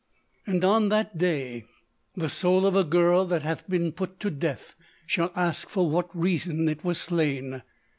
[0.47, 1.65] "And on that day
[2.15, 4.73] the soul of a girl that hath been put to death
[5.05, 7.61] shall ask for what reason it was slain.